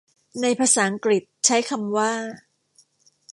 [0.41, 2.11] ในภาษาอังกฤษใช้คำว่า